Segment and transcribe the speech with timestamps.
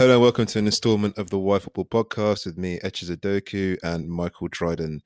[0.00, 3.10] Hello and welcome to an installment of the Why Football podcast with me, Etches
[3.82, 5.02] and Michael Dryden.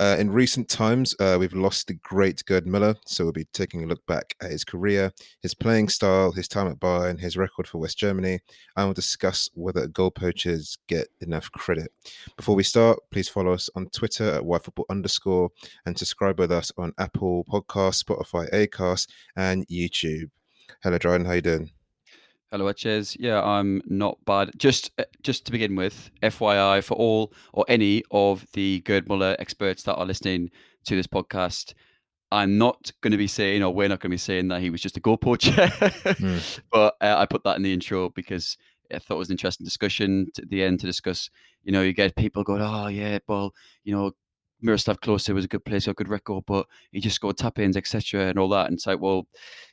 [0.00, 3.84] Uh, in recent times, uh, we've lost the great Gerd Muller, so we'll be taking
[3.84, 5.12] a look back at his career,
[5.42, 8.40] his playing style, his time at Bayern, his record for West Germany,
[8.76, 11.92] and we'll discuss whether goal poachers get enough credit.
[12.36, 15.50] Before we start, please follow us on Twitter at YFootball underscore
[15.86, 20.30] and subscribe with us on Apple Podcasts, Spotify, Acast, and YouTube.
[20.82, 21.24] Hello, Dryden.
[21.24, 21.70] How you doing?
[22.54, 23.16] Hello, Etches.
[23.18, 24.52] Yeah, I'm not bad.
[24.56, 29.34] Just uh, just to begin with, FYI for all or any of the Gerd Muller
[29.40, 30.52] experts that are listening
[30.84, 31.74] to this podcast,
[32.30, 34.70] I'm not going to be saying, or we're not going to be saying that he
[34.70, 35.50] was just a goal poacher.
[35.50, 36.60] mm.
[36.70, 38.56] But uh, I put that in the intro because
[38.88, 41.30] I thought it was an interesting discussion at the end to discuss.
[41.64, 44.12] You know, you get people going, "Oh yeah, well, you know,
[44.64, 47.76] Miroslav Klose was a good player, a good record, but he just scored tap ins,
[47.76, 48.66] etc., and all that.
[48.66, 49.26] And it's like, well,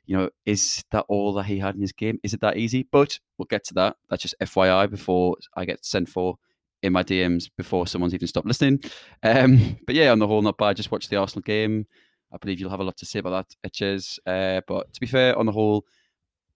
[0.06, 2.20] you know, is that all that he had in his game?
[2.24, 2.88] Is it that easy?
[2.92, 3.96] But we'll get to that.
[4.10, 6.36] That's just FYI before I get sent for
[6.84, 8.84] in my DMs before someone's even stopped listening.
[9.24, 10.78] Um, but yeah, on the whole, not bad.
[10.78, 11.86] Just watch the Arsenal game.
[12.34, 14.20] I believe you'll have a lot to say about that, Etches.
[14.26, 15.86] Uh, but to be fair, on the whole,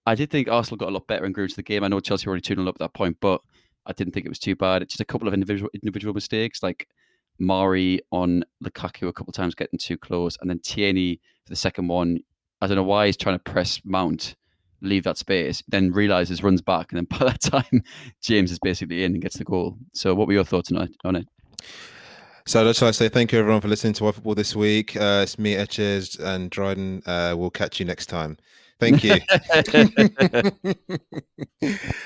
[0.07, 1.83] I did think Arsenal got a lot better and grew into the game.
[1.83, 3.39] I know Chelsea were already 2 0 up at that point, but
[3.85, 4.81] I didn't think it was too bad.
[4.81, 6.87] It's just a couple of individual individual mistakes, like
[7.39, 11.55] Mari on Lukaku a couple of times getting too close, and then Tierney for the
[11.55, 12.19] second one.
[12.61, 14.35] I don't know why he's trying to press Mount,
[14.81, 17.83] leave that space, then realizes runs back, and then by that time
[18.21, 19.77] James is basically in and gets the goal.
[19.93, 20.95] So, what were your thoughts on it?
[21.03, 21.27] On it?
[22.47, 24.95] So let's I say thank you everyone for listening to our football this week.
[24.95, 27.01] Uh, it's me, Etches, and Dryden.
[27.03, 28.37] Uh, we'll catch you next time.
[28.79, 29.13] Thank you.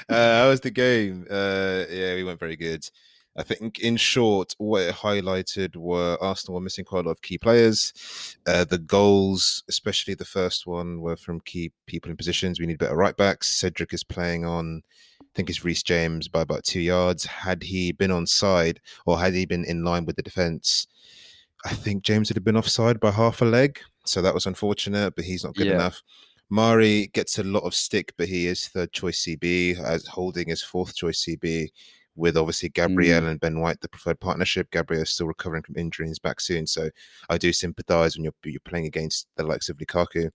[0.08, 1.28] uh, how was the game?
[1.30, 2.90] Uh, yeah, we went very good.
[3.40, 7.22] I think, in short, what it highlighted were Arsenal were missing quite a lot of
[7.22, 8.36] key players.
[8.46, 12.60] Uh, the goals, especially the first one, were from key people in positions.
[12.60, 13.48] We need better right backs.
[13.48, 14.82] Cedric is playing on,
[15.22, 17.24] I think it's Reece James by about two yards.
[17.24, 20.88] Had he been on side or had he been in line with the defence,
[21.64, 23.80] I think James would have been offside by half a leg.
[24.06, 25.76] So that was unfortunate, but he's not good yeah.
[25.76, 26.02] enough.
[26.50, 30.62] Mari gets a lot of stick, but he is third choice CB, as holding his
[30.62, 31.70] fourth choice CB
[32.20, 33.30] with obviously Gabriel mm.
[33.30, 34.70] and Ben White, the preferred partnership.
[34.72, 36.68] Gabriel is still recovering from injury and is back soon.
[36.68, 36.90] So
[37.30, 40.30] I do sympathise when you're you're playing against the likes of Lukaku.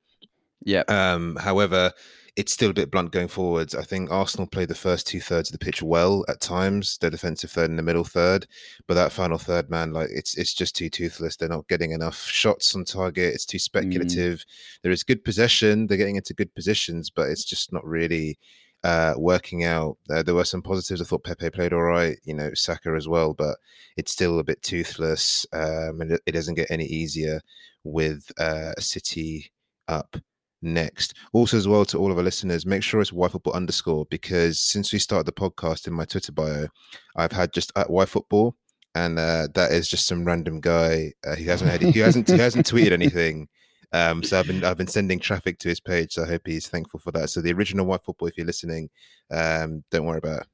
[0.64, 0.82] Yeah.
[0.88, 1.92] Um, however,
[2.36, 3.74] it's still a bit blunt going forwards.
[3.74, 7.10] I think Arsenal played the first two thirds of the pitch well at times, their
[7.10, 8.46] defensive third and the middle third,
[8.88, 11.36] but that final third, man, like it's it's just too toothless.
[11.36, 13.34] They're not getting enough shots on target.
[13.34, 13.62] It's too mm.
[13.62, 14.40] speculative.
[14.40, 14.44] Mm.
[14.82, 15.86] There is good possession.
[15.86, 18.38] They're getting into good positions, but it's just not really
[18.84, 19.96] uh, working out.
[20.10, 21.00] Uh, there were some positives.
[21.00, 23.56] I thought Pepe played all right, you know, Saka as well, but
[23.96, 27.40] it's still a bit toothless, um, and it, doesn't get any easier
[27.82, 29.50] with uh, City
[29.88, 30.18] up
[30.60, 31.14] next.
[31.32, 34.92] Also, as well to all of our listeners, make sure it's YFootball underscore because since
[34.92, 36.68] we started the podcast in my Twitter bio,
[37.16, 38.52] I've had just at YFootball,
[38.94, 41.12] and uh, that is just some random guy.
[41.26, 43.48] Uh, he hasn't had, he hasn't he hasn't tweeted anything.
[43.94, 46.14] Um, so I've been I've been sending traffic to his page.
[46.14, 47.30] So I hope he's thankful for that.
[47.30, 48.90] So the original White Football, if you're listening,
[49.30, 50.46] um, don't worry about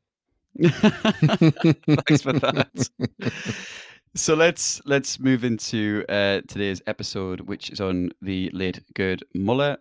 [0.56, 0.74] it.
[2.06, 2.90] Thanks for that.
[4.14, 9.78] so let's let's move into uh, today's episode, which is on the late Gerd Muller.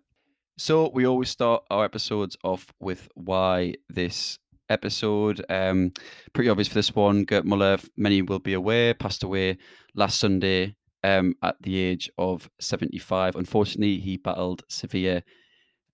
[0.58, 5.44] So we always start our episodes off with why this episode.
[5.50, 5.92] Um,
[6.32, 7.26] pretty obvious for this one.
[7.26, 9.58] Gerd Muller, many will be aware, passed away
[9.96, 13.36] last Sunday um, at the age of 75.
[13.36, 15.24] Unfortunately, he battled severe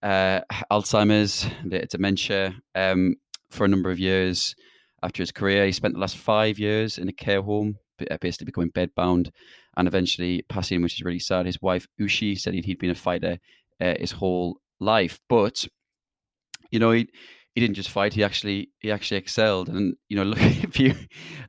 [0.02, 1.48] uh, Alzheimer's,
[1.90, 3.16] dementia, um,
[3.50, 4.56] for a number of years
[5.04, 5.66] after his career.
[5.66, 7.78] He spent the last five years in a care home,
[8.10, 9.32] uh, basically becoming bedbound
[9.78, 11.46] and eventually passing, which is really sad.
[11.46, 13.40] His wife, Uschi, said he'd been a fighter
[13.80, 15.20] uh, his whole life.
[15.28, 15.68] But,
[16.72, 17.08] you know, he,
[17.56, 19.70] he didn't just fight; he actually he actually excelled.
[19.70, 20.94] And you know, look if you,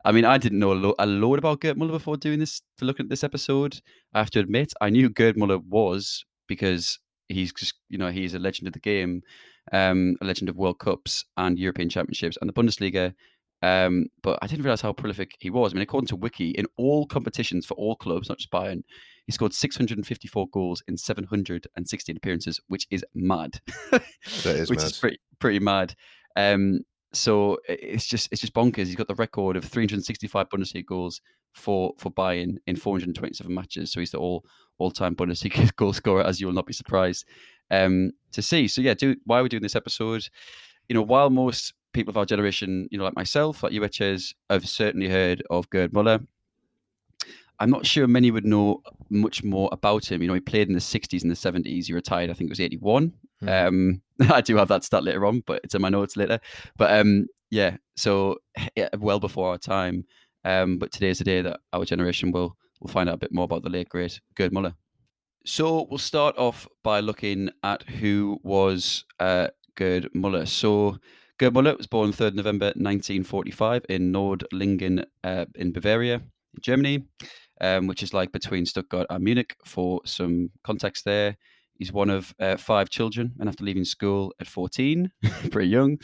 [0.05, 2.63] I mean, I didn't know a, lo- a lot about Gerd Muller before doing this.
[2.79, 3.81] For looking at this episode,
[4.15, 8.35] I have to admit, I knew Gerd Muller was because he's just you know he's
[8.35, 9.23] a legend of the game,
[9.73, 13.13] um, a legend of World Cups and European Championships and the Bundesliga.
[13.63, 15.73] Um, but I didn't realize how prolific he was.
[15.73, 18.83] I mean, according to Wiki, in all competitions for all clubs, not just Bayern,
[19.25, 23.61] he scored 654 goals in 716 appearances, which is mad.
[23.91, 24.03] that
[24.45, 24.87] is which mad.
[24.87, 25.95] is pretty pretty mad.
[26.37, 26.81] Um,
[27.13, 28.87] so it's just it's just bonkers.
[28.87, 31.21] He's got the record of 365 Bundesliga goals
[31.55, 33.91] for for Bayern in 427 matches.
[33.91, 34.45] So he's the all
[34.79, 37.25] all time Bundesliga goal scorer, as you will not be surprised
[37.71, 38.69] um, to see.
[38.69, 40.29] So yeah, do why are we doing this episode?
[40.89, 44.69] You know, while most people of our generation, you know, like myself, like you, have
[44.69, 46.21] certainly heard of Gerd Muller.
[47.59, 50.21] I'm not sure many would know much more about him.
[50.21, 51.87] You know, he played in the 60s and the 70s.
[51.87, 53.15] He retired, I think it was 81.
[53.43, 53.67] Mm.
[53.69, 56.39] Um, I do have that stat later on, but it's in my notes later.
[56.77, 58.37] But um, yeah, so
[58.77, 60.05] yeah, well before our time.
[60.45, 63.33] Um, but today is the day that our generation will will find out a bit
[63.33, 64.75] more about the late great Gerd Muller.
[65.47, 70.45] So we'll start off by looking at who was uh, Gerd Muller.
[70.45, 70.99] So
[71.39, 76.23] Gerd Muller was born 3rd November 1945 in Nordlingen uh, in Bavaria,
[76.63, 77.05] Germany,
[77.61, 79.55] um, which is like between Stuttgart and Munich.
[79.63, 81.37] For some context there,
[81.75, 85.11] he's one of uh, five children, and after leaving school at 14,
[85.51, 85.99] pretty young,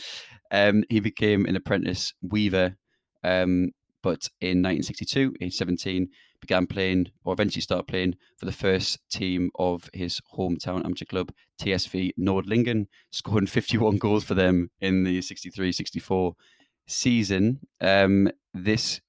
[0.50, 2.76] um, he became an apprentice weaver.
[3.25, 3.70] Um,
[4.02, 6.08] but in 1962, age 17,
[6.42, 11.32] began playing or eventually started playing for the first team of his hometown amateur club,
[11.58, 16.34] TSV Nordlingen, scoring 51 goals for them in the 63 64
[16.86, 17.60] season.
[17.80, 19.00] Um, this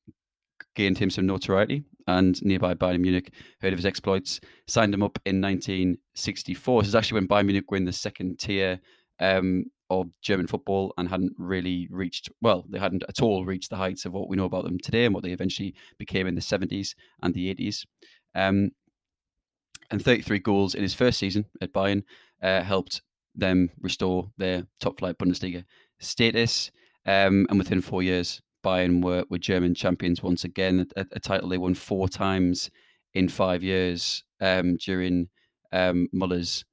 [0.76, 5.20] gained him some notoriety, and nearby Bayern Munich heard of his exploits, signed him up
[5.26, 6.82] in 1964.
[6.82, 8.80] This is actually when Bayern Munich were in the second tier
[9.20, 9.66] um,
[10.02, 14.06] of German football and hadn't really reached, well, they hadn't at all reached the heights
[14.06, 16.96] of what we know about them today and what they eventually became in the 70s
[17.22, 17.86] and the 80s.
[18.36, 18.72] Um,
[19.92, 22.04] and 33 goals in his first season at Bayern
[22.42, 23.02] uh, helped
[23.36, 25.64] them restore their top flight Bundesliga
[26.00, 26.72] status.
[27.06, 31.50] Um, and within four years, Bayern were, were German champions once again, a, a title
[31.50, 32.70] they won four times
[33.14, 35.30] in five years um, during
[35.72, 36.66] um, Muller's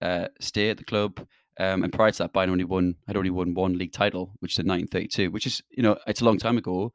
[0.00, 1.26] uh, stay at the club.
[1.58, 4.54] Um, and prior to that, Bayern only won had only won one league title, which
[4.54, 6.92] is in 1932, which is you know it's a long time ago,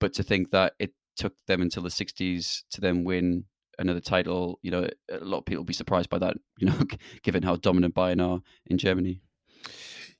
[0.00, 3.44] but to think that it took them until the 60s to then win
[3.78, 6.78] another title, you know, a lot of people will be surprised by that, you know,
[7.22, 9.20] given how dominant Bayern are in Germany.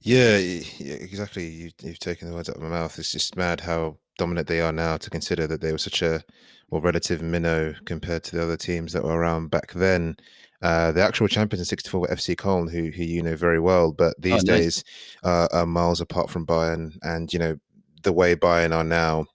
[0.00, 1.46] Yeah, yeah exactly.
[1.46, 2.98] You, you've taken the words out of my mouth.
[2.98, 6.22] It's just mad how dominant they are now to consider that they were such a
[6.70, 10.16] well relative minnow compared to the other teams that were around back then.
[10.60, 13.92] Uh, the actual champions in 64 were FC Köln, who, who you know very well,
[13.92, 14.44] but oh, these oh, nice.
[14.46, 14.84] days
[15.22, 16.96] uh, are miles apart from Bayern.
[17.02, 17.58] And, you know,
[18.02, 19.26] the way Bayern are now,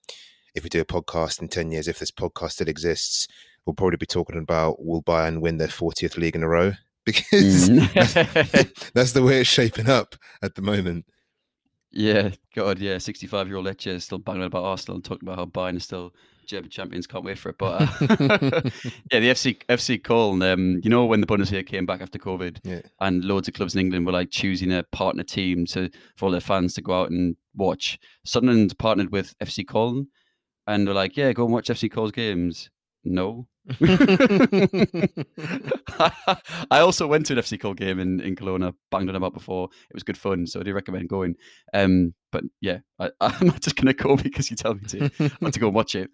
[0.56, 3.28] if we do a podcast in 10 years, if this podcast still exists,
[3.66, 6.74] we'll probably be talking about will Bayern win their 40th league in a row?
[7.06, 8.92] Because mm.
[8.94, 11.06] that's the way it's shaping up at the moment.
[11.92, 15.38] Yeah, God, yeah, 65 year old Lecce is still banging about Arsenal and talking about
[15.38, 16.14] how Bayern is still
[16.46, 17.08] German champions.
[17.08, 17.58] Can't wait for it.
[17.58, 17.88] But uh,
[19.12, 20.44] yeah, the FC FC Köln.
[20.44, 22.82] Um, you know when the Bundesliga came back after COVID, yeah.
[23.00, 26.32] and loads of clubs in England were like choosing a partner team to for all
[26.32, 28.00] their fans to go out and watch.
[28.26, 30.08] Sunderland partnered with FC Köln,
[30.68, 32.70] and they're like, "Yeah, go and watch FC Köln's games."
[33.06, 33.48] No.
[33.80, 35.08] I
[36.80, 39.70] also went to an FC Köln game in, in Cologne, banged on about before.
[39.90, 41.36] It was good fun, so I do recommend going.
[41.74, 45.12] Um, but yeah, I, am not just going to go because you tell me to.
[45.20, 46.12] I want to go and watch it.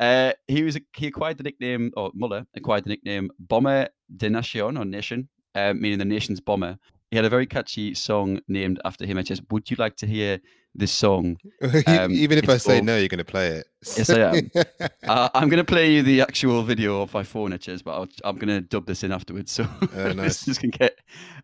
[0.00, 4.76] Uh, he was he acquired the nickname, or Muller acquired the nickname Bomber der Nation
[4.76, 6.78] or Nation, uh, meaning the nation's bomber.
[7.12, 9.18] He had a very catchy song named after him.
[9.18, 10.40] I just, would you like to hear
[10.74, 11.36] this song?
[11.86, 13.66] Um, Even if I say no, you're going to play it.
[13.98, 14.50] Yes, I am.
[15.06, 18.28] uh, I'm going to play you the actual video of my phone, Etches, but i
[18.30, 20.44] am going to dub this in afterwards, so oh, nice.
[20.44, 20.98] this can get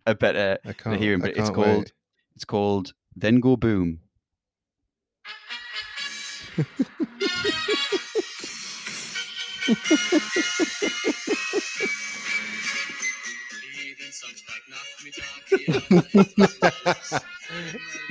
[0.07, 0.57] a better
[0.97, 1.21] hearing.
[1.21, 1.93] But it's called wait.
[2.35, 4.01] it's called "Then Go Boom."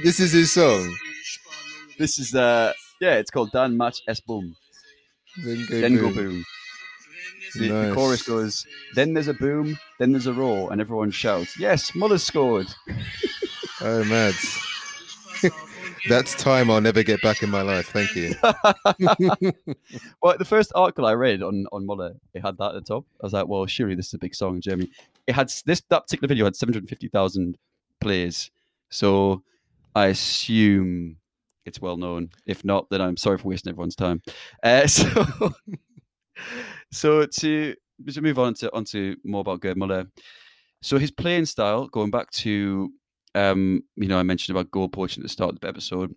[0.04, 0.96] This is his song.
[1.98, 4.56] This is uh yeah, it's called Dann macht es bumm.
[5.44, 6.14] Then go, then boom.
[6.14, 6.46] Go boom.
[7.56, 7.88] The, nice.
[7.88, 11.96] the, chorus goes, then there's a boom, then there's a roar, and everyone shouts, Yes,
[11.96, 12.68] Muller scored.
[13.82, 14.34] Oh, mad.
[16.10, 17.88] That's time I'll never get back in my life.
[17.88, 18.36] Thank you.
[20.22, 23.06] well, the first article I read on on Muller, it had that at the top.
[23.22, 24.90] I was like, well, surely this is a big song in Germany.
[25.28, 27.58] It had this that particular video had seven hundred fifty thousand
[28.00, 28.50] plays,
[28.90, 29.44] so
[29.96, 31.18] I assume
[31.66, 32.30] it's well known.
[32.46, 34.22] If not, then I'm sorry for wasting everyone's time.
[34.64, 35.06] Uh, so,
[36.92, 37.76] so to
[38.12, 40.06] to move on to onto more about Gerd Muller.
[40.82, 42.92] So his playing style, going back to
[43.38, 46.16] um, you know, I mentioned about goal poaching at the start of the episode.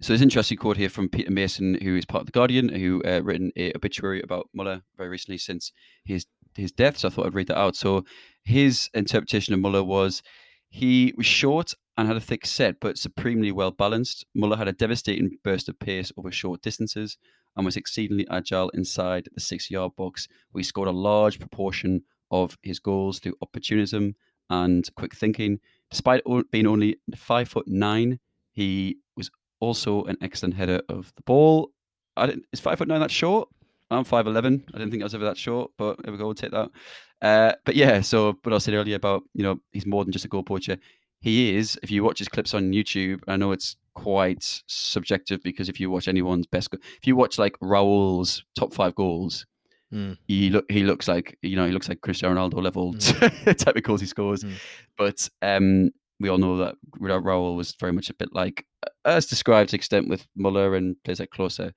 [0.00, 2.68] So there's an interesting quote here from Peter Mason, who is part of the Guardian,
[2.68, 5.72] who uh, written a obituary about Muller very recently since
[6.04, 6.98] his his death.
[6.98, 7.76] So I thought I'd read that out.
[7.76, 8.04] So
[8.44, 10.22] his interpretation of Muller was
[10.68, 14.24] he was short and had a thick set, but supremely well balanced.
[14.34, 17.18] Muller had a devastating burst of pace over short distances
[17.56, 22.02] and was exceedingly agile inside the six yard box, where he scored a large proportion
[22.30, 24.16] of his goals through opportunism
[24.48, 25.58] and quick thinking.
[25.90, 28.18] Despite being only five foot nine,
[28.52, 29.30] he was
[29.60, 31.70] also an excellent header of the ball.
[32.52, 33.48] Is five foot nine that short?
[33.92, 34.64] I'm five eleven.
[34.74, 36.24] I didn't think I was ever that short, but there we go.
[36.26, 36.70] We'll take that.
[37.20, 40.24] Uh, but yeah, so what I said earlier about you know he's more than just
[40.24, 40.76] a goal poacher.
[41.20, 41.78] He is.
[41.82, 45.90] If you watch his clips on YouTube, I know it's quite subjective because if you
[45.90, 49.46] watch anyone's best, if you watch like Raul's top five goals,
[49.92, 50.16] mm.
[50.26, 53.56] he look he looks like you know he looks like Cristiano Ronaldo level mm.
[53.56, 54.42] type of goals he scores.
[54.42, 54.54] Mm.
[54.98, 55.90] But um,
[56.22, 58.64] we all know that Raul was very much a bit like,
[59.04, 61.72] as described to extent with Muller and players like Klose,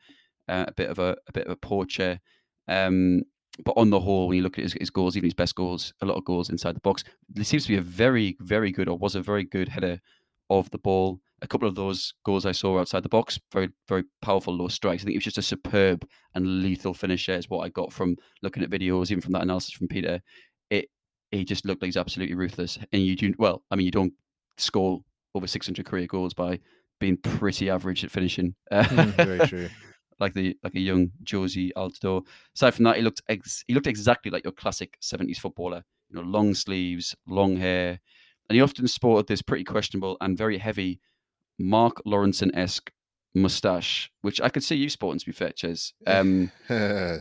[0.47, 2.19] uh, a bit of a a bit of a poacher.
[2.67, 3.23] Um,
[3.63, 5.93] but on the whole, when you look at his, his, goals, even his best goals,
[6.01, 8.89] a lot of goals inside the box, there seems to be a very, very good,
[8.89, 10.01] or was a very good header
[10.49, 11.19] of the ball.
[11.41, 15.03] A couple of those goals I saw outside the box, very, very powerful low strikes.
[15.03, 18.17] I think it was just a superb and lethal finisher, is what I got from
[18.41, 20.21] looking at videos, even from that analysis from Peter.
[20.69, 20.89] It
[21.31, 22.77] he just looked like he's absolutely ruthless.
[22.91, 23.63] And you do well.
[23.71, 24.13] I mean, you don't
[24.57, 25.01] score
[25.33, 26.59] over 600 career goals by
[26.99, 28.55] being pretty average at finishing.
[28.71, 29.69] Mm, very true
[30.19, 32.25] like the like a young Jozy Altidore.
[32.55, 35.83] Aside from that, he looked ex- he looked exactly like your classic seventies footballer.
[36.09, 37.99] You know, long sleeves, long hair,
[38.49, 40.99] and he often sported this pretty questionable and very heavy
[41.57, 42.91] Mark Lawrenson esque
[43.33, 45.19] mustache, which I could see you sporting.
[45.19, 45.93] To be fair, Ches.
[46.07, 47.19] Um, I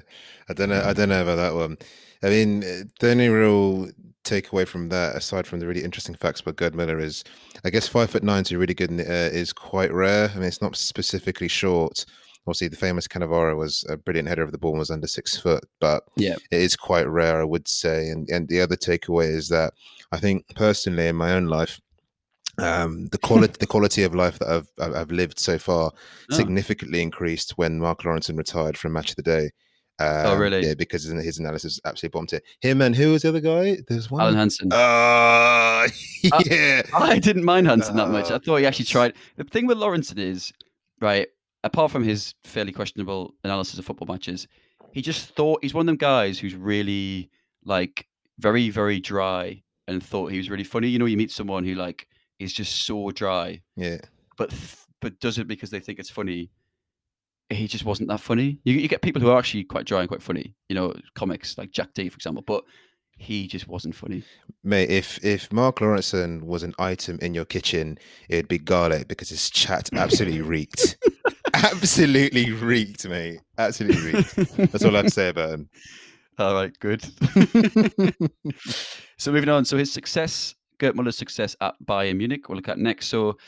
[0.54, 0.82] don't know.
[0.84, 1.78] I don't know about that one.
[2.22, 3.90] I mean, the only real
[4.24, 7.24] takeaway from that, aside from the really interesting facts about Gerd Muller, is
[7.64, 10.30] I guess five foot nine to really good in the air is quite rare.
[10.30, 12.06] I mean, it's not specifically short
[12.46, 15.36] obviously the famous Cannavaro was a brilliant header of the ball and was under six
[15.36, 18.08] foot, but yeah, it is quite rare, I would say.
[18.08, 19.74] And and the other takeaway is that
[20.12, 21.80] I think personally in my own life,
[22.58, 26.34] um, the quality the quality of life that I've I've lived so far oh.
[26.34, 29.50] significantly increased when Mark Lawrenson retired from Match of the Day.
[30.00, 30.66] Oh, um, oh really?
[30.66, 32.42] Yeah, because his analysis absolutely bombed it.
[32.60, 33.78] Him and who was the other guy?
[33.88, 34.22] There's one.
[34.22, 34.70] Alan Hansen.
[35.84, 35.88] Uh,
[36.46, 36.80] yeah.
[36.94, 38.30] I, I, didn't mind Hansen uh, that much.
[38.30, 39.12] I thought he actually tried.
[39.36, 40.50] The thing with Lawrenson is,
[40.98, 41.28] right,
[41.64, 44.47] apart from his fairly questionable analysis of football matches,
[44.92, 47.30] he just thought he's one of them guys who's really
[47.64, 48.06] like
[48.38, 50.88] very very dry and thought he was really funny.
[50.88, 52.06] You know, you meet someone who like
[52.38, 53.99] is just so dry, yeah,
[54.37, 54.54] but
[55.00, 56.50] but does it because they think it's funny.
[57.50, 58.59] He just wasn't that funny.
[58.64, 60.54] You, you get people who are actually quite dry and quite funny.
[60.68, 62.64] You know, comics like Jack Dee, for example, but
[63.16, 64.23] he just wasn't funny.
[64.62, 69.28] Mate, if if Mark Lawrenson was an item in your kitchen, it'd be garlic because
[69.28, 70.97] his chat absolutely reeked.
[71.73, 73.40] absolutely reeked, mate.
[73.58, 74.56] Absolutely reeked.
[74.73, 75.68] That's all I have to say about him.
[76.38, 77.00] All right, good.
[79.18, 79.64] so moving on.
[79.64, 83.06] So his success, Gerd Muller's success at Bayern Munich, we'll look at next.
[83.06, 83.38] So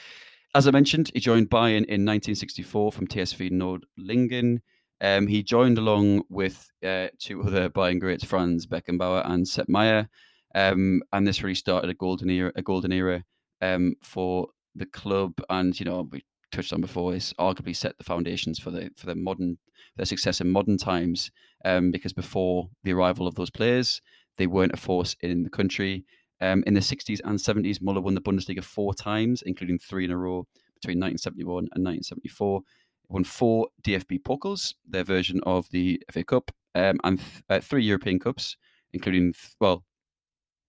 [0.54, 4.60] as I mentioned, he joined Bayern in 1964 from TSV Nordlingen.
[5.00, 10.08] Um, he joined along with uh, two other Bayern greats, Franz Beckenbauer and Sepp Maier.
[10.54, 13.24] Um, and this really started a golden era, a golden era
[13.60, 14.46] um, for
[14.76, 15.32] the club.
[15.50, 19.06] And you know, we touched on before, is arguably set the foundations for the for
[19.06, 19.58] the modern
[19.96, 21.30] their success in modern times.
[21.64, 24.00] Um, because before the arrival of those players,
[24.36, 26.04] they weren't a force in the country.
[26.40, 30.10] Um, in the 60s and 70s, Muller won the Bundesliga four times, including three in
[30.10, 32.60] a row between 1971 and 1974.
[33.08, 37.60] He won four DFB Pokals, their version of the FA Cup, um, and th- uh,
[37.60, 38.56] three European Cups,
[38.92, 39.84] including, th- well,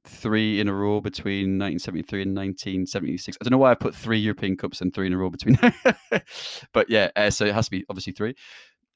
[0.07, 3.37] three in a row between 1973 and 1976.
[3.39, 5.57] I don't know why I put three European Cups and three in a row between,
[6.73, 8.35] but yeah, uh, so it has to be obviously three.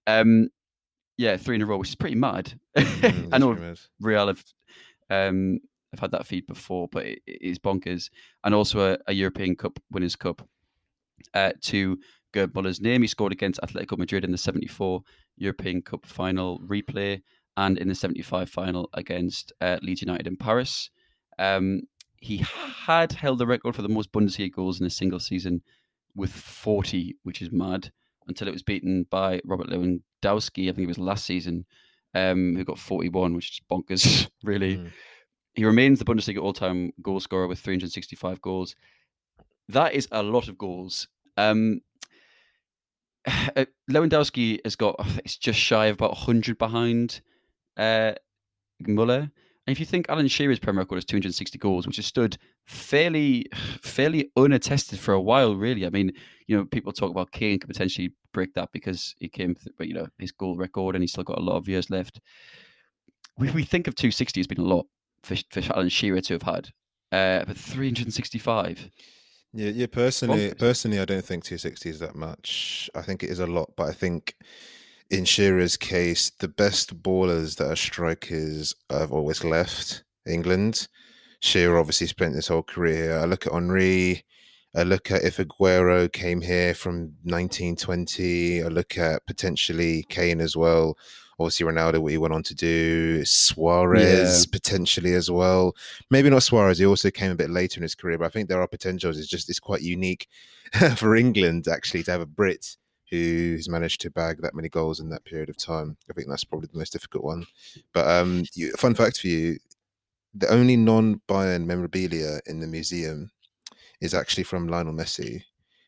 [0.07, 0.49] Um,
[1.17, 2.53] yeah, three in a row, which is pretty mad.
[2.77, 4.43] Mm, I know Real have
[5.09, 5.59] um,
[5.91, 8.09] have had that feed before, but it, it is bonkers.
[8.43, 10.47] And also a, a European Cup Winners' Cup
[11.33, 11.99] uh, to
[12.33, 13.01] Gerd Muller's name.
[13.01, 15.03] He scored against Atletico Madrid in the 74
[15.37, 17.21] European Cup final replay
[17.57, 20.89] and in the 75 final against uh, Leeds United in Paris.
[21.41, 21.81] Um,
[22.17, 22.45] he
[22.85, 25.63] had held the record for the most Bundesliga goals in a single season
[26.15, 27.91] with 40, which is mad,
[28.27, 30.69] until it was beaten by Robert Lewandowski.
[30.69, 31.65] I think it was last season,
[32.13, 34.77] um, who got 41, which is bonkers, really.
[34.77, 34.91] Mm.
[35.55, 38.75] He remains the Bundesliga all time goal scorer with 365 goals.
[39.67, 41.07] That is a lot of goals.
[41.37, 41.81] Um,
[43.25, 44.95] uh, Lewandowski has got,
[45.25, 47.21] it's just shy of about 100 behind
[47.77, 48.13] uh,
[48.79, 49.31] Muller.
[49.67, 53.45] And if you think Alan Shearer's Premier record is 260 goals, which has stood fairly,
[53.81, 55.85] fairly unattested for a while, really.
[55.85, 56.11] I mean,
[56.47, 59.93] you know, people talk about Kane could potentially break that because he came, but you
[59.93, 62.19] know, his goal record, and he's still got a lot of years left.
[63.37, 64.87] We, we think of 260 has been a lot
[65.23, 66.69] for, for Alan Shearer to have had,
[67.11, 68.89] uh, but 365.
[69.53, 69.87] Yeah, yeah.
[69.87, 72.89] Personally, personally, I don't think 260 is that much.
[72.95, 74.35] I think it is a lot, but I think
[75.11, 80.87] in Shearer's case, the best ballers that are strikers have always left England.
[81.41, 83.19] Shearer obviously spent his whole career.
[83.19, 84.23] I look at Henry.
[84.73, 88.63] I look at if Aguero came here from 1920.
[88.63, 90.97] I look at potentially Kane as well.
[91.39, 93.25] Obviously, Ronaldo, what he went on to do.
[93.25, 94.51] Suarez Yeah.
[94.51, 95.75] potentially as well.
[96.09, 96.77] Maybe not Suarez.
[96.77, 99.17] He also came a bit later in his career, but I think there are potentials.
[99.17, 100.27] It's just it's quite unique
[100.95, 102.77] for England actually to have a Brit
[103.11, 105.97] who's managed to bag that many goals in that period of time.
[106.09, 107.45] I think that's probably the most difficult one.
[107.93, 109.57] But um, you, fun fact for you:
[110.33, 113.29] the only non-Bayern memorabilia in the museum
[113.99, 115.43] is actually from Lionel Messi,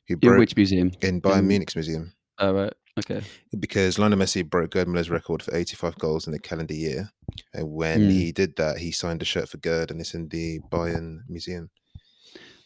[0.07, 0.91] who In broke which museum?
[1.01, 2.73] in Bayern in- Munich's museum Oh, right.
[2.99, 3.21] Okay.
[3.59, 7.09] because Lionel Messi broke Gerd Muller's record for 85 goals in a calendar year.
[7.53, 8.11] And when Mm.
[8.11, 11.71] he did that, he signed a shirt for Gerd, and it's in the Bayern Museum.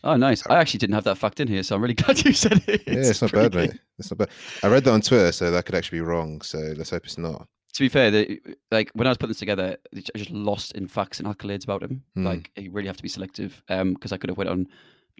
[0.08, 0.42] Oh, nice.
[0.48, 2.84] I actually didn't have that fact in here, so I'm really glad you said it.
[2.88, 3.74] yeah, it's not bad, mate.
[4.00, 4.30] It's not bad.
[4.64, 6.40] I read that on Twitter, so that could actually be wrong.
[6.42, 7.46] So let's hope it's not.
[7.74, 8.40] To be fair, the,
[8.72, 11.84] like when I was putting this together, I just lost in facts and accolades about
[11.84, 12.04] him.
[12.16, 12.26] Hmm.
[12.26, 14.68] Like you really have to be selective, um, because I could have went on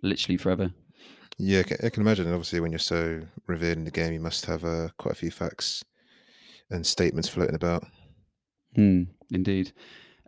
[0.04, 0.72] literally forever.
[1.38, 2.26] Yeah, I can, I can imagine.
[2.26, 5.16] and Obviously, when you're so revered in the game, you must have uh, quite a
[5.16, 5.84] few facts
[6.72, 7.86] and statements floating about.
[8.74, 9.74] Hmm, indeed.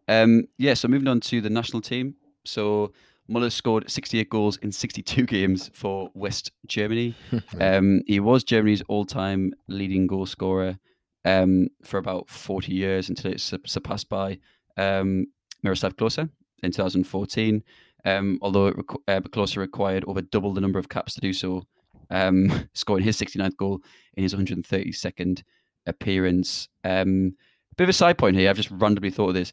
[0.10, 2.16] Um, yeah, so moving on to the national team.
[2.44, 2.92] So
[3.30, 7.16] Muller scored 68 goals in 62 games for West Germany.
[7.60, 10.80] Um, he was Germany's all-time leading goal scorer
[11.26, 14.40] um, for about 40 years until it's sur- surpassed by
[14.78, 15.28] um,
[15.62, 16.30] Miroslav Klose
[16.64, 17.64] in 2014.
[18.06, 21.34] Um, although it requ- uh, Klose required over double the number of caps to do
[21.34, 21.64] so,
[22.10, 23.82] um, scoring his 69th goal
[24.16, 25.44] in his 132nd
[25.86, 26.70] appearance.
[26.84, 27.36] Um,
[27.78, 28.50] bit of a side point here.
[28.50, 29.52] I've just randomly thought of this.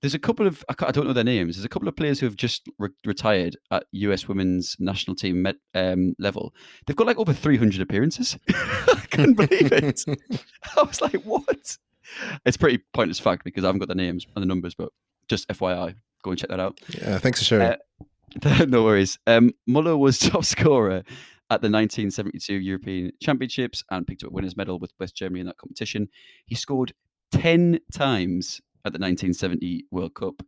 [0.00, 1.56] There's a couple of I, don't know their names.
[1.56, 5.42] There's a couple of players who have just re- retired at US Women's National Team
[5.42, 6.54] met, um, level.
[6.86, 8.38] They've got like over 300 appearances.
[8.48, 10.04] I couldn't believe it.
[10.76, 11.76] I was like, what?
[12.46, 14.90] It's pretty pointless fact because I haven't got the names and the numbers, but
[15.28, 16.80] just FYI, go and check that out.
[16.88, 17.72] yeah, thanks for sharing.
[17.72, 19.18] Uh, no worries.
[19.26, 21.02] Um, Muller was top scorer
[21.50, 25.46] at the 1972 European Championships and picked up a winner's medal with West Germany in
[25.46, 26.08] that competition.
[26.46, 26.92] He scored
[27.32, 30.42] 10 times at the 1970 World Cup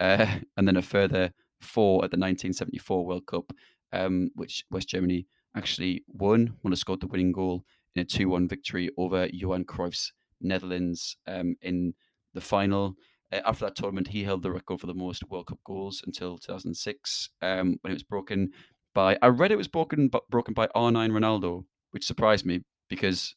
[0.00, 3.52] uh, and then a further four at the 1974 World Cup,
[3.92, 6.54] um, which West Germany actually won.
[6.62, 7.64] Muller scored the winning goal
[7.94, 11.94] in a 2 1 victory over Johan Cruyff's Netherlands um, in
[12.34, 12.96] the final.
[13.32, 16.38] Uh, after that tournament, he held the record for the most World Cup goals until
[16.38, 18.50] 2006, um, when it was broken
[18.94, 19.16] by.
[19.22, 23.34] I read it was broken, but broken by R9 Ronaldo, which surprised me because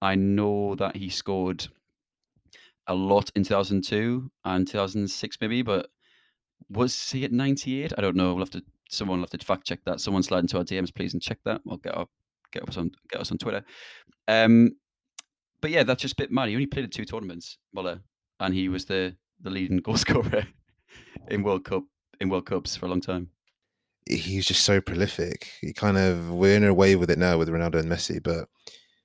[0.00, 1.68] I know that he scored
[2.88, 5.90] a lot in 2002 and 2006, maybe, but
[6.68, 7.92] was he at 98?
[7.96, 8.34] I don't know.
[8.34, 8.62] We'll have to.
[8.90, 10.00] Someone will have to fact check that.
[10.00, 11.60] Someone slide into our DMs, please, and check that.
[11.68, 12.10] I'll get up,
[12.52, 13.64] get us on, get us on Twitter.
[14.26, 14.72] Um,
[15.60, 16.48] but yeah, that's just a bit mad.
[16.48, 18.00] He only played in two tournaments, Muller,
[18.40, 20.46] and he was the the leading goal scorer
[21.28, 21.84] in World Cup
[22.20, 23.30] in World Cups for a long time.
[24.06, 25.50] he's just so prolific.
[25.60, 28.48] He kind of we're in a way with it now with Ronaldo and Messi, but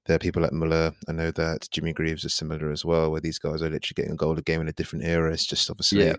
[0.05, 0.91] there are people like Muller.
[1.07, 4.11] I know that Jimmy Greaves is similar as well, where these guys are literally getting
[4.11, 5.31] a goal a game in a different era.
[5.31, 6.15] It's just obviously Yeah.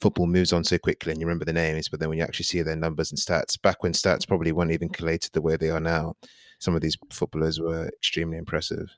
[0.00, 2.44] football moves on so quickly and you remember the names, but then when you actually
[2.44, 5.70] see their numbers and stats, back when stats probably weren't even collated the way they
[5.70, 6.14] are now,
[6.58, 8.88] some of these footballers were extremely impressive.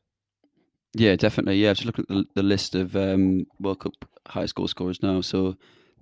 [0.94, 1.56] Yeah, definitely.
[1.56, 3.92] Yeah, just look at the, the list of um, World Cup
[4.26, 5.20] highest goal scorers now.
[5.20, 5.56] So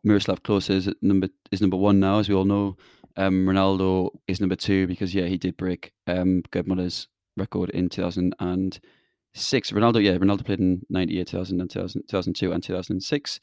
[0.04, 2.76] Miroslav Klose is at number is number one now, as we all know.
[3.16, 7.08] Um, Ronaldo is number two because yeah, he did break um, Gerd Muller's
[7.38, 9.70] record in 2006.
[9.72, 13.40] Ronaldo, yeah, Ronaldo played in 98, 2000, and 2000, 2002, and 2006.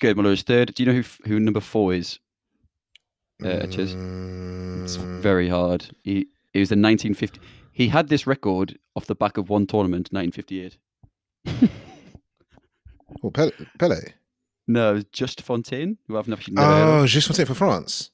[0.00, 0.74] Gerd Muller is third.
[0.74, 2.18] Do you know who who number four is?
[3.44, 3.92] Uh, cheers.
[3.92, 5.88] It's Mm, very hard.
[6.02, 7.40] He it was the 1950.
[7.72, 10.78] He had this record off the back of one tournament, 1958.
[13.22, 13.52] oh, Pele.
[13.78, 14.00] Pele.
[14.68, 16.42] No, it was just Fontaine, who I've never.
[16.56, 18.10] Oh, just Fontaine for France.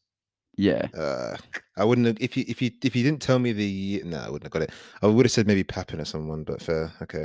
[0.57, 1.37] Yeah, Uh,
[1.77, 4.27] I wouldn't have if you if you if you didn't tell me the no, I
[4.27, 4.71] wouldn't have got it.
[5.01, 6.93] I would have said maybe Papin or someone, but fair.
[7.03, 7.25] Okay.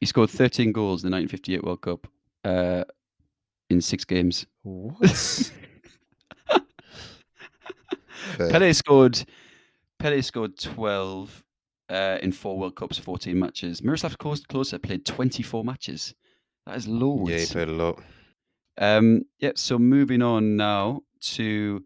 [0.00, 2.06] he scored 13 goals in the 1958 World Cup
[2.44, 2.84] uh,
[3.68, 4.46] in six games.
[4.62, 5.52] What?
[8.38, 9.22] Pele scored.
[9.98, 11.44] Pele scored 12
[11.90, 13.82] uh, in four World Cups, 14 matches.
[13.82, 16.14] Miroslav Klose Klose played 24 matches.
[16.66, 17.30] That is loads.
[17.30, 18.02] Yeah, he played a lot.
[18.78, 21.84] Um, yeah, so moving on now to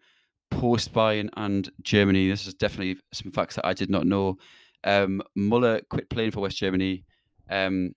[0.51, 2.29] post Bayern and Germany.
[2.29, 4.37] This is definitely some facts that I did not know.
[4.85, 7.05] Um, Muller quit playing for West Germany
[7.51, 7.93] um,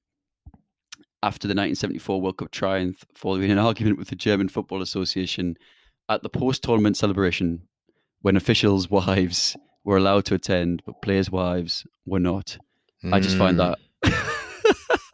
[1.24, 5.56] after the 1974 World Cup triumph, following an argument with the German Football Association
[6.10, 7.68] at the post tournament celebration
[8.22, 12.58] when officials' wives were allowed to attend, but players' wives were not.
[13.12, 13.76] I just find Mm.
[14.04, 14.14] that.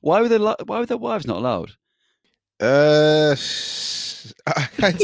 [0.00, 0.38] why were they?
[0.38, 1.72] Why were their wives not allowed?
[2.60, 3.36] Uh,
[4.46, 4.94] I,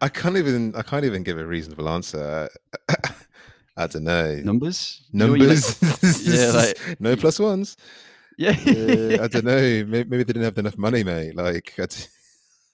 [0.00, 0.74] I, can't even.
[0.74, 2.48] I can't even give a reasonable answer.
[3.76, 4.36] I don't know.
[4.36, 5.02] Numbers.
[5.12, 5.82] Numbers.
[5.82, 7.76] You know, like, yeah, like no plus ones.
[8.38, 8.50] Yeah.
[8.50, 9.60] uh, I don't know.
[9.86, 11.36] Maybe, maybe, they didn't have enough money, mate.
[11.36, 12.06] Like I d-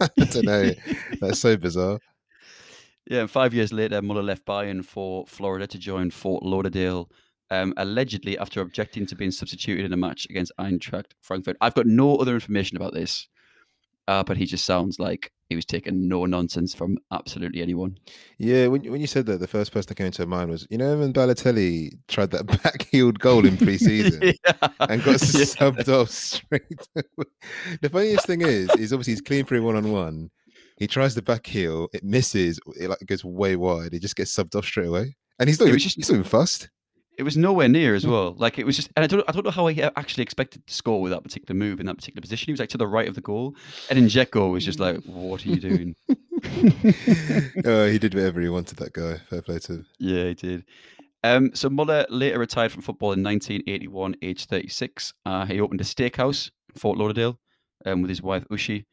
[0.00, 0.70] I don't know.
[1.20, 1.98] That's so bizarre.
[3.08, 7.10] Yeah, and five years later, Muller left Bayern for Florida to join Fort Lauderdale,
[7.50, 11.56] um, allegedly after objecting to being substituted in a match against Eintracht Frankfurt.
[11.60, 13.28] I've got no other information about this,
[14.08, 17.98] uh, but he just sounds like he was taking no nonsense from absolutely anyone.
[18.38, 20.78] Yeah, when when you said that, the first person that came to mind was you
[20.78, 24.68] know when Balotelli tried that back-heeled goal in pre-season yeah.
[24.80, 25.44] and got Yeah.
[25.44, 26.62] subbed off straight.
[26.96, 27.26] away.
[27.82, 30.30] the funniest thing is, is obviously he's clean through one-on-one.
[30.78, 33.92] He tries the back heel, it misses, it like goes way wide.
[33.92, 36.24] He just gets subbed off straight away, and he's not even, just- he's not even
[36.28, 36.70] fussed.
[37.18, 38.34] It was nowhere near as well.
[38.38, 40.72] Like it was just, and I don't, I don't know how he actually expected to
[40.72, 42.46] score with that particular move in that particular position.
[42.46, 43.54] He was like to the right of the goal,
[43.90, 45.94] and Injeko was just like, "What are you doing?"
[47.64, 48.78] oh, he did whatever he wanted.
[48.78, 49.86] That guy, fair play to him.
[49.98, 50.64] Yeah, he did.
[51.24, 55.14] Um, so Muller later retired from football in 1981, age 36.
[55.24, 57.38] Uh, he opened a steakhouse in Fort Lauderdale
[57.86, 58.86] um, with his wife Uschi,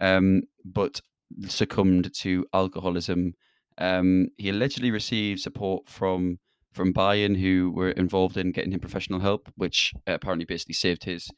[0.00, 1.00] um, but
[1.46, 3.34] succumbed to alcoholism.
[3.76, 6.38] Um, he allegedly received support from
[6.74, 11.04] from Bayern, who were involved in getting him professional help, which uh, apparently basically saved
[11.04, 11.30] his.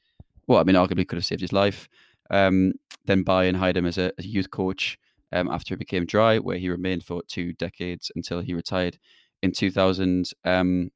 [0.49, 1.89] Well, I mean, arguably could have saved his life.
[2.31, 2.73] Um,
[3.05, 4.99] then Bayern hired him as a, a youth coach
[5.33, 8.99] um, after he became dry, where he remained for two decades until he retired
[9.43, 10.91] in 2000 um,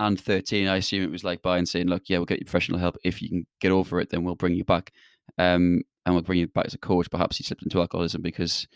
[0.00, 0.68] and 13.
[0.68, 2.96] I assume it was like Bayern saying, "Look, yeah, we'll get you professional help.
[3.04, 4.92] If you can get over it, then we'll bring you back,
[5.38, 8.66] um, and we'll bring you back as a coach." Perhaps he slipped into alcoholism because,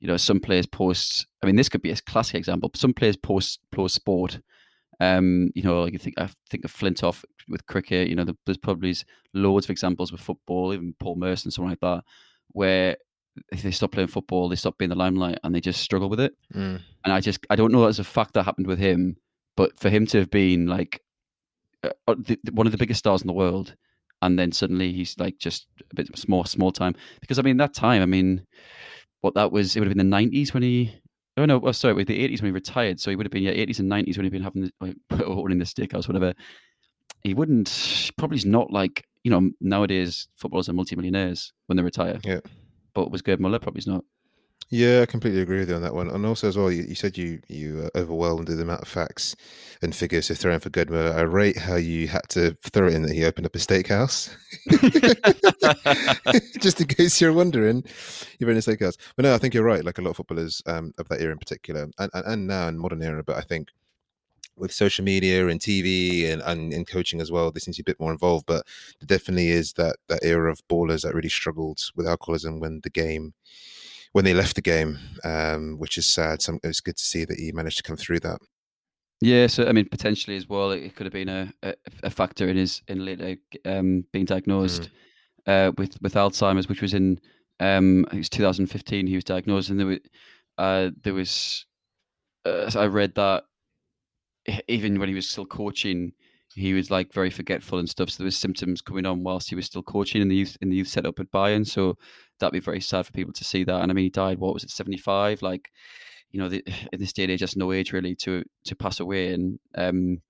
[0.00, 1.26] you know, some players post.
[1.42, 2.70] I mean, this could be a classic example.
[2.74, 4.40] Some players post post sport.
[5.00, 8.08] Um, you know, like you think I think of Flintoff with cricket.
[8.08, 8.94] You know, there's probably
[9.34, 12.02] loads of examples with football, even Paul Merson, something like that,
[12.48, 12.96] where
[13.52, 16.20] if they stop playing football, they stop being the limelight, and they just struggle with
[16.20, 16.32] it.
[16.54, 16.80] Mm.
[17.04, 19.16] And I just I don't know as a fact that happened with him,
[19.56, 21.00] but for him to have been like
[21.84, 23.74] uh, uh, the- one of the biggest stars in the world,
[24.22, 27.74] and then suddenly he's like just a bit small small time because I mean that
[27.74, 28.44] time I mean
[29.20, 30.94] what that was it would have been the nineties when he
[31.36, 33.32] oh no oh, sorry it was the eighties when he retired so he would have
[33.32, 36.34] been yeah eighties and nineties when he'd been having the, like, owning the steakhouse whatever.
[37.22, 42.20] He wouldn't probably not like you know nowadays footballers are multimillionaires when they retire.
[42.24, 42.40] Yeah.
[42.94, 44.04] but was Gerd Muller probably not
[44.70, 46.08] Yeah, I completely agree with you on that one.
[46.10, 48.88] And also, as well, you, you said you you uh, overwhelmed with the amount of
[48.88, 49.34] facts
[49.80, 51.12] and figures to throw in for Gerd Muller.
[51.14, 54.28] I rate how you had to throw it in that he opened up a steakhouse,
[56.60, 57.82] just in case you're wondering.
[58.38, 59.84] You're in a steakhouse, but no, I think you're right.
[59.84, 62.68] Like a lot of footballers um, of that era in particular, and, and and now
[62.68, 63.68] in modern era, but I think
[64.56, 67.90] with social media and TV and, and in coaching as well, they seem to be
[67.90, 68.46] a bit more involved.
[68.46, 68.66] But
[69.00, 72.90] there definitely is that that era of ballers that really struggled with alcoholism when the
[72.90, 73.34] game
[74.12, 76.42] when they left the game, um, which is sad.
[76.42, 78.38] So it's good to see that he managed to come through that.
[79.20, 82.48] Yeah, so I mean, potentially as well, it could have been a, a, a factor
[82.48, 84.90] in his in later um, being diagnosed
[85.46, 87.18] uh, with with Alzheimer's, which was in
[87.58, 89.06] um, I think it was 2015.
[89.06, 89.98] He was diagnosed, and there was
[90.56, 91.66] uh, there was
[92.44, 93.44] uh, I read that
[94.68, 96.12] even when he was still coaching,
[96.54, 98.10] he was like very forgetful and stuff.
[98.10, 100.70] So there was symptoms coming on whilst he was still coaching in the youth in
[100.70, 101.66] the youth setup at Bayern.
[101.66, 101.96] So
[102.38, 103.82] that'd be very sad for people to see that.
[103.82, 104.38] And I mean, he died.
[104.38, 105.42] What was it, 75?
[105.42, 105.70] Like
[106.30, 109.00] you know, the, in this day and age, that's no age really to to pass
[109.00, 109.32] away.
[109.32, 110.22] And um,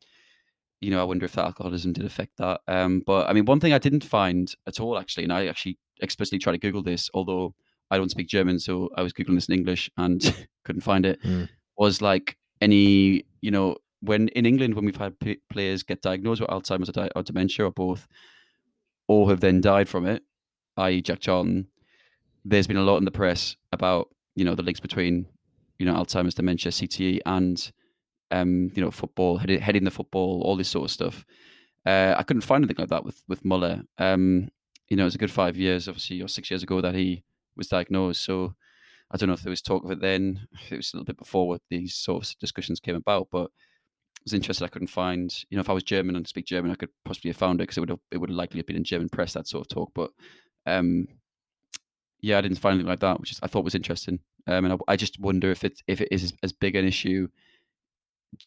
[0.80, 2.60] you know, I wonder if that alcoholism did affect that.
[2.68, 5.78] Um, but I mean, one thing I didn't find at all actually, and I actually
[6.00, 7.54] explicitly tried to Google this, although
[7.90, 10.22] I don't speak German, so I was googling this in English and
[10.64, 11.22] couldn't find it.
[11.22, 11.48] Mm.
[11.76, 16.40] Was like any, you know, when in England when we've had p- players get diagnosed
[16.40, 18.06] with Alzheimer's or, di- or dementia or both,
[19.06, 20.22] or have then died from it,
[20.76, 21.00] i.e.
[21.00, 21.68] Jack Charlton,
[22.44, 25.26] there's been a lot in the press about you know the links between
[25.78, 27.70] you know Alzheimer's, dementia, CTE, and
[28.30, 31.24] um, you know football, head, heading the football, all this sort of stuff.
[31.86, 33.82] Uh, I couldn't find anything like that with with Muller.
[33.98, 34.48] Um,
[34.88, 37.22] you know, it was a good five years, obviously, or six years ago that he
[37.56, 38.24] was diagnosed.
[38.24, 38.54] So
[39.10, 40.48] I don't know if there was talk of it then.
[40.70, 44.24] It was a little bit before what these sort of discussions came about, but I
[44.24, 44.64] was interested.
[44.64, 47.30] I couldn't find, you know, if I was German and speak German, I could possibly
[47.30, 49.34] have found it because it would have it would likely have been in German press
[49.34, 49.92] that sort of talk.
[49.94, 50.10] But
[50.66, 51.06] um,
[52.20, 54.18] yeah, I didn't find anything like that, which is, I thought was interesting.
[54.46, 57.28] Um, and I, I just wonder if it if it is as big an issue,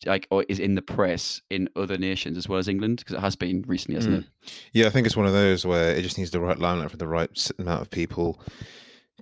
[0.05, 3.21] like or is in the press in other nations as well as England because it
[3.21, 4.19] has been recently, hasn't Mm.
[4.19, 4.53] it?
[4.73, 6.97] Yeah, I think it's one of those where it just needs the right limelight for
[6.97, 8.39] the right amount of people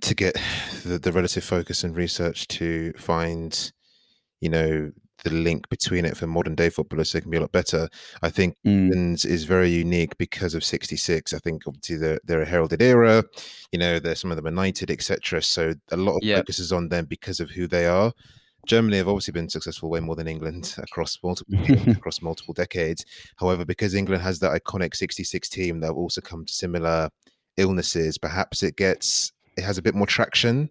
[0.02, 0.34] to get
[0.84, 3.72] the, the relative focus and research to find,
[4.40, 4.92] you know,
[5.24, 7.88] the link between it for modern day footballers so it can be a lot better.
[8.22, 9.24] I think Mm.
[9.26, 11.32] is very unique because of 66.
[11.32, 13.24] I think obviously they're, they're a heralded era,
[13.72, 15.42] you know, there's some of them are knighted, etc.
[15.42, 16.36] So a lot of Yeah.
[16.36, 18.12] focus is on them because of who they are.
[18.66, 21.54] Germany have obviously been successful way more than England across multiple
[21.98, 23.04] across multiple decades.
[23.36, 27.08] However, because England has that iconic 66 team that have also come to similar
[27.56, 30.70] illnesses, perhaps it gets it has a bit more traction.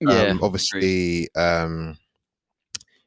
[0.00, 0.22] Yeah.
[0.24, 1.96] Um, obviously, um,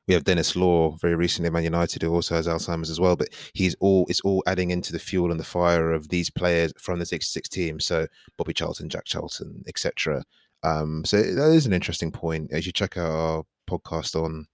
[0.10, 3.16] we have Denis Law very recently at Man United who also has Alzheimer's as well,
[3.16, 6.74] but he's all it's all adding into the fuel and the fire of these players
[6.80, 7.80] from the 66 team.
[7.80, 10.24] So Bobby Charlton, Jack Charlton, etc.
[10.64, 12.52] Um, so that is an interesting point.
[12.52, 14.48] As you check out our podcast on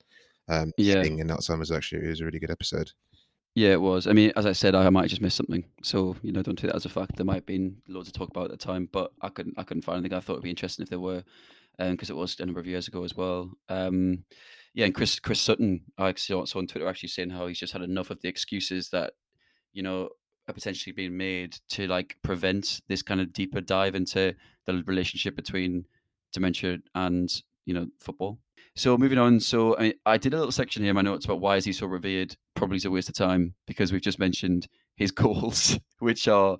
[0.49, 0.97] um, Yeah.
[0.97, 2.91] and Alzheimer's, actually, it was a really good episode.
[3.55, 4.05] Yeah, it was.
[4.07, 5.63] I mean, as I said, I might have just missed something.
[5.81, 7.15] So you know, don't take that as a fact.
[7.15, 9.55] There might have been loads to talk about at the time, but I couldn't.
[9.57, 10.17] I couldn't find anything.
[10.17, 11.23] I thought it'd be interesting if there were,
[11.79, 13.51] because it was a number of years ago as well.
[13.69, 14.25] Um,
[14.75, 17.71] yeah, and Chris Chris Sutton, I saw, saw on Twitter actually saying how he's just
[17.71, 19.13] had enough of the excuses that
[19.71, 20.09] you know
[20.49, 24.35] are potentially being made to like prevent this kind of deeper dive into
[24.65, 25.85] the relationship between
[26.33, 28.37] dementia and you know football.
[28.75, 31.39] So moving on, so I, I did a little section here in my notes about
[31.39, 32.35] why is he so revered.
[32.53, 36.57] Probably is a waste of time because we've just mentioned his goals, which are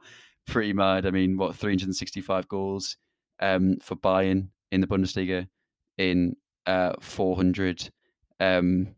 [0.48, 1.06] pretty mad.
[1.06, 2.96] I mean, what 365 goals
[3.42, 5.48] um, for Bayern in the Bundesliga
[5.98, 7.90] in uh, 400
[8.40, 8.96] um,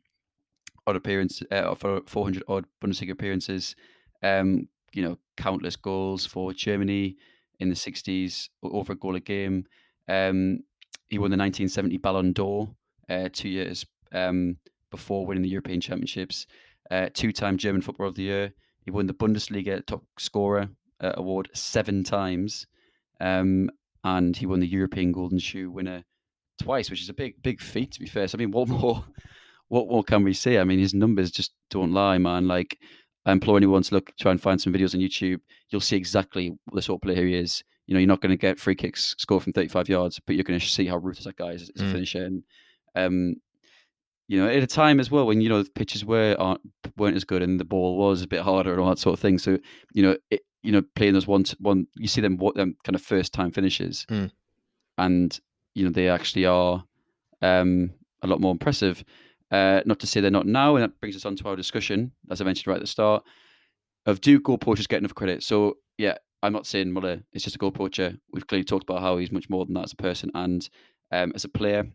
[0.86, 3.76] odd appearance uh, for 400 odd Bundesliga appearances.
[4.23, 7.17] Um, you know, countless goals for Germany
[7.60, 9.65] in the 60s, over a goal a game.
[10.08, 10.60] Um,
[11.10, 12.69] he won the 1970 Ballon d'Or
[13.10, 14.58] uh, two years um,
[14.91, 16.47] before winning the European Championships.
[16.89, 18.54] Uh, two-time German Footballer of the Year.
[18.82, 20.69] He won the Bundesliga top scorer
[21.02, 22.65] uh, award seven times,
[23.19, 23.69] um,
[24.04, 26.06] and he won the European Golden Shoe winner
[26.58, 27.91] twice, which is a big, big feat.
[27.93, 29.04] To be fair, so I mean, what more,
[29.70, 30.58] what more can we see?
[30.58, 32.48] I mean, his numbers just don't lie, man.
[32.48, 32.78] Like,
[33.26, 35.39] I implore anyone to look, try and find some videos on YouTube.
[35.70, 37.63] You'll see exactly the sort of player he is.
[37.86, 40.43] You know, you're not going to get free kicks scored from 35 yards, but you're
[40.43, 41.91] going to see how ruthless that guy is as a Mm.
[41.91, 42.26] finisher.
[42.26, 42.43] And
[42.96, 43.36] um,
[44.30, 46.60] you know, at a time as well when you know the pitches were aren't
[46.98, 49.20] weren't as good and the ball was a bit harder and all that sort of
[49.22, 49.38] thing.
[49.38, 49.58] So
[49.93, 52.96] you know, it, you know, playing those one one, you see them what them kind
[52.96, 54.32] of first time finishes, Mm.
[54.98, 55.39] and
[55.78, 56.84] you know they actually are
[57.42, 57.92] um,
[58.24, 59.04] a lot more impressive.
[59.52, 62.12] Uh, not to say they're not now, and that brings us on to our discussion,
[62.30, 63.24] as I mentioned right at the start,
[64.06, 65.44] of do goal poachers get enough credit?
[65.44, 68.18] So yeah, I'm not saying Muller is just a goal poacher.
[68.34, 70.68] We've clearly talked about how he's much more than that as a person and
[71.12, 71.86] um, as a player.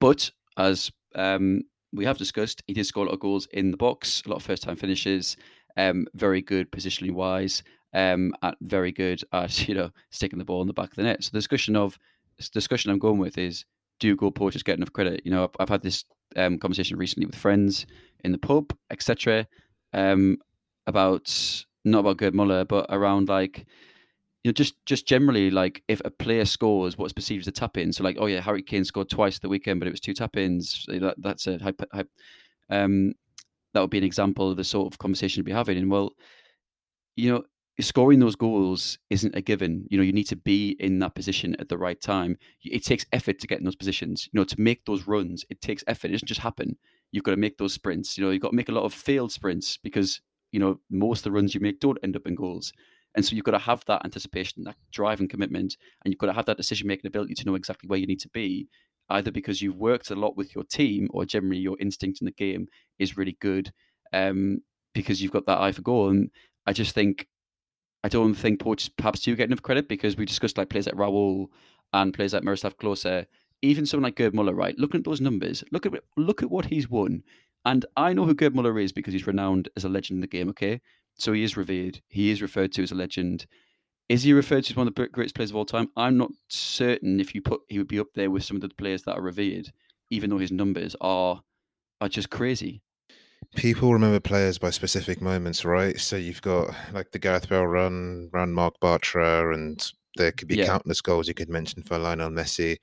[0.00, 1.62] But as um,
[1.92, 4.36] we have discussed, he did score a lot of goals in the box, a lot
[4.36, 5.36] of first time finishes,
[5.76, 7.62] um, very good positionally wise,
[7.94, 11.02] um, at very good at you know sticking the ball in the back of the
[11.02, 11.22] net.
[11.22, 11.98] So the discussion of
[12.48, 13.64] discussion I'm going with is
[13.98, 15.22] do goal poachers get enough credit?
[15.24, 16.04] You know, I've, I've had this
[16.36, 17.86] um, conversation recently with friends
[18.24, 19.46] in the pub, etc.
[19.92, 20.38] Um,
[20.86, 23.66] about not about Gerd Muller, but around like
[24.42, 27.76] you know, just just generally like if a player scores what's perceived as a tap
[27.76, 27.92] in.
[27.92, 30.36] So like, oh yeah, Harry Kane scored twice the weekend, but it was two tap
[30.36, 30.86] ins.
[30.88, 32.08] That, that's a hype, hype,
[32.70, 33.12] um,
[33.74, 35.76] that would be an example of the sort of conversation to be having.
[35.76, 36.12] And well,
[37.16, 37.42] you know,
[37.82, 39.86] scoring those goals isn't a given.
[39.90, 42.36] You know, you need to be in that position at the right time.
[42.64, 44.28] It takes effort to get in those positions.
[44.32, 46.08] You know, to make those runs, it takes effort.
[46.08, 46.76] It doesn't just happen.
[47.12, 48.16] You've got to make those sprints.
[48.16, 50.20] You know, you've got to make a lot of failed sprints because
[50.52, 52.72] you know most of the runs you make don't end up in goals.
[53.14, 56.26] And so you've got to have that anticipation, that drive and commitment, and you've got
[56.26, 58.68] to have that decision making ability to know exactly where you need to be,
[59.08, 62.30] either because you've worked a lot with your team or generally your instinct in the
[62.30, 63.72] game is really good
[64.12, 64.60] um,
[64.94, 66.08] because you've got that eye for goal.
[66.08, 66.30] And
[66.66, 67.26] I just think,
[68.02, 70.94] I don't think poachers perhaps do get enough credit because we discussed like players like
[70.94, 71.48] Raul
[71.92, 73.26] and players like Miroslav Klose,
[73.62, 74.78] even someone like Gerd Muller, right?
[74.78, 75.62] Look at those numbers.
[75.70, 77.22] Look at look at what he's won.
[77.64, 80.26] And I know who Gerd Muller is because he's renowned as a legend in the
[80.26, 80.80] game, okay?
[81.18, 82.00] So he is revered.
[82.08, 83.46] He is referred to as a legend.
[84.08, 85.90] Is he referred to as one of the greatest players of all time?
[85.96, 88.70] I'm not certain if you put he would be up there with some of the
[88.70, 89.72] players that are revered,
[90.08, 91.42] even though his numbers are
[92.00, 92.82] are just crazy.
[93.56, 95.98] People remember players by specific moments, right?
[95.98, 100.56] So you've got like the Gareth Bale run, run Marc Bartra, and there could be
[100.56, 100.66] Yeah.
[100.66, 102.78] countless goals you could mention for Lionel Messi,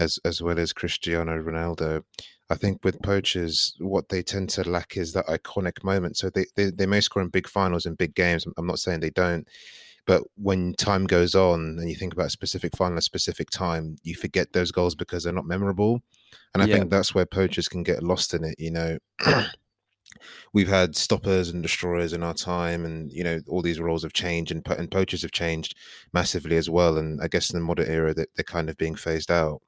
[0.00, 2.02] as as well as Cristiano Ronaldo.
[2.50, 6.16] I think with poachers, what they tend to lack is that iconic moment.
[6.16, 8.46] So they, they, they may score in big finals and big games.
[8.56, 9.46] I'm not saying they don't,
[10.06, 13.96] but when time goes on and you think about a specific final, a specific time,
[14.02, 16.00] you forget those goals because they're not memorable.
[16.54, 16.76] And I Yeah.
[16.78, 18.54] think that's where poachers can get lost in it.
[18.58, 18.98] You know,
[20.52, 24.12] we've had stoppers and destroyers in our time, and you know all these roles have
[24.12, 25.74] changed, and, po- and poachers have changed
[26.12, 26.98] massively as well.
[26.98, 29.62] And I guess in the modern era, that they're kind of being phased out.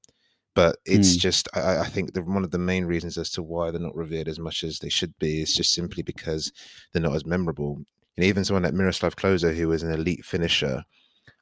[0.57, 1.20] But it's Mm.
[1.20, 3.94] just, I, I think the, one of the main reasons as to why they're not
[3.94, 6.53] revered as much as they should be is just simply because
[6.92, 7.76] they're not as memorable.
[8.16, 10.83] And even someone like Miroslav Klose, who was an elite finisher,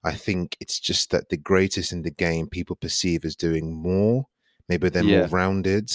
[0.05, 4.27] I think it's just that the greatest in the game people perceive as doing more.
[4.69, 5.21] Maybe they're Yeah.
[5.21, 5.91] more rounded.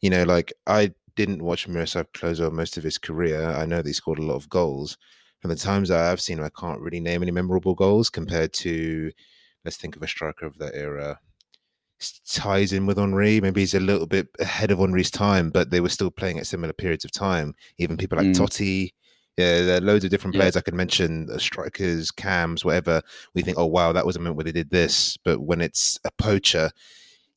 [0.00, 3.42] You know, like I didn't watch Miroslav Klose most of his career.
[3.44, 4.96] I know that he scored a lot of goals.
[5.40, 8.52] From the times that I've seen him, I can't really name any memorable goals compared
[8.54, 9.10] to,
[9.64, 11.18] let's think of a striker of that era.
[12.28, 13.40] Ties in with Henry.
[13.40, 16.46] Maybe he's a little bit ahead of Henry's time, but they were still playing at
[16.46, 17.54] similar periods of time.
[17.78, 18.36] Even people like Mm.
[18.36, 18.90] Totti.
[19.36, 20.40] Yeah, there are loads of different Yeah.
[20.42, 23.02] players I could mention, uh, strikers, cams, whatever.
[23.34, 25.16] We think, oh wow, that was a moment where they did this.
[25.24, 26.70] But when it's a poacher,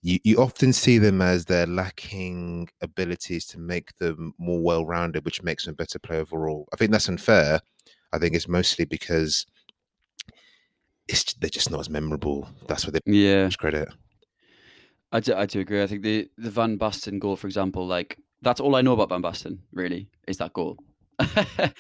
[0.02, 5.26] you, you often see them as they're lacking abilities to make them more well rounded,
[5.26, 6.68] which makes them a better player overall.
[6.74, 7.62] I think that's unfair.
[8.12, 9.46] I think it's mostly because
[11.08, 12.48] it's they're just not as memorable.
[12.68, 13.90] That's what they Yeah, much credit.
[15.12, 15.84] I do, I do agree.
[15.84, 19.10] I think the the Van Basten goal, for example, like that's all I know about
[19.10, 19.60] Van Basten.
[19.72, 20.78] Really, is that goal.
[21.20, 21.74] I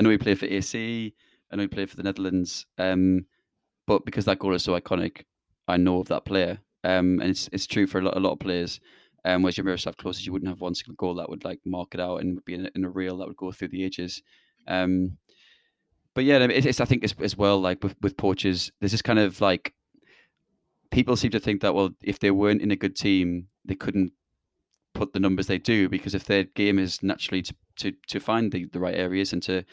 [0.00, 1.14] know he played for AC.
[1.50, 2.66] I know he played for the Netherlands.
[2.78, 3.26] Um,
[3.86, 5.24] but because that goal is so iconic,
[5.68, 6.58] I know of that player.
[6.86, 8.80] Um, and it's it's true for a lot, a lot of players.
[9.24, 11.58] Um, whereas your mirror Miroslav Klose, you wouldn't have one single goal that would like
[11.64, 13.68] mark it out and would be in a, in a reel that would go through
[13.68, 14.22] the ages.
[14.68, 15.18] Um,
[16.14, 19.02] but yeah, it's, it's I think as, as well like with with poachers, there's this
[19.02, 19.74] kind of like
[20.92, 24.12] people seem to think that well, if they weren't in a good team, they couldn't
[24.94, 28.52] put the numbers they do because if their game is naturally to to, to find
[28.52, 29.64] the, the right areas and to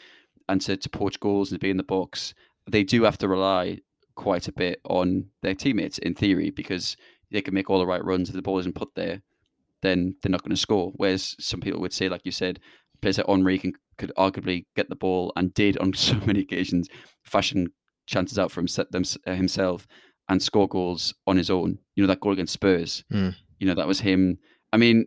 [0.48, 2.34] and to, to poach goals and to be in the box,
[2.68, 3.78] they do have to rely
[4.14, 6.96] quite a bit on their teammates in theory because
[7.30, 9.22] they can make all the right runs if the ball isn't put there,
[9.82, 10.92] then they're not going to score.
[10.96, 12.60] Whereas some people would say, like you said,
[13.00, 16.88] players like Henry can could arguably get the ball and did on so many occasions
[17.22, 17.68] fashion
[18.06, 19.86] chances out for him, them, uh, himself
[20.28, 21.78] and score goals on his own.
[21.94, 23.04] You know that goal against Spurs.
[23.12, 23.34] Mm.
[23.58, 24.38] You know that was him.
[24.72, 25.06] I mean,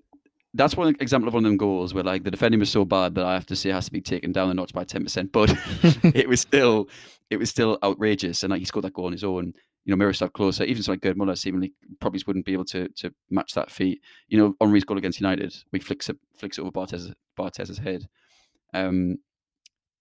[0.53, 3.15] that's one example of one of them goals where like the defending was so bad
[3.15, 5.03] that I have to say it has to be taken down the notch by ten
[5.03, 5.31] percent.
[5.31, 5.51] But
[6.03, 6.87] it was still
[7.29, 9.53] it was still outrageous, and like he scored that goal on his own.
[9.85, 12.89] You know, Miroslav Klose, even so like Gerd Muller seemingly probably wouldn't be able to
[12.89, 14.01] to match that feat.
[14.27, 18.07] You know, Henry's goal against United, we flicks it flicks it over Barthez Barthez's head.
[18.73, 19.17] Um,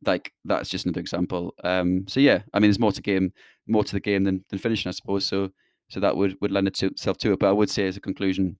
[0.05, 1.55] like that's just another example.
[1.65, 3.33] Um, so yeah, I mean, there's more to game,
[3.67, 5.27] more to the game than, than finishing, I suppose.
[5.27, 5.51] So
[5.89, 7.39] so that would would lend itself to it.
[7.39, 8.59] But I would say as a conclusion,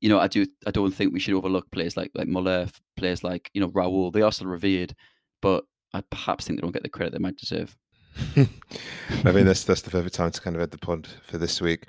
[0.00, 3.22] you know, I do I don't think we should overlook players like like Muller, players
[3.22, 4.12] like you know Raul.
[4.12, 4.94] They are still revered,
[5.40, 7.76] but I perhaps think they don't get the credit they might deserve.
[8.36, 11.60] I mean, that's that's the perfect time to kind of end the pod for this
[11.60, 11.84] week.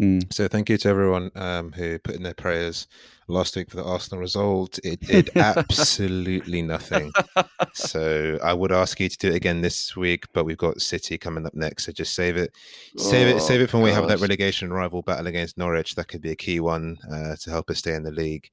[0.00, 0.30] Mm.
[0.32, 2.86] So thank you to everyone um, who put in their prayers
[3.28, 4.78] last week for the Arsenal result.
[4.84, 7.12] It did absolutely nothing.
[7.74, 11.18] So I would ask you to do it again this week, but we've got City
[11.18, 11.84] coming up next.
[11.84, 12.50] So just save it,
[12.96, 15.94] save it, save it for when we have that relegation rival battle against Norwich.
[15.94, 18.48] That could be a key one uh, to help us stay in the league.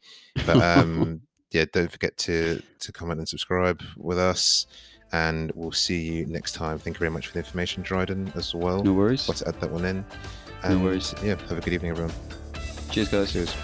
[0.45, 1.21] But um,
[1.53, 4.67] yeah, don't forget to to comment and subscribe with us.
[5.11, 6.79] And we'll see you next time.
[6.79, 8.83] Thank you very much for the information, Dryden, as well.
[8.83, 9.27] No worries.
[9.27, 10.03] To add that one in.
[10.67, 11.13] No worries.
[11.23, 12.13] yeah, have a good evening, everyone.
[12.89, 13.31] Cheers, guys.
[13.31, 13.55] Cheers.